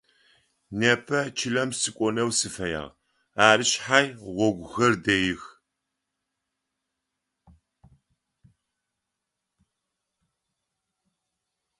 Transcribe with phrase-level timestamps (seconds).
[0.79, 2.87] Непэ чылэм сыкӏонэу сыфэягъ,
[3.47, 5.43] ары шъхьай гъогухэр дэих.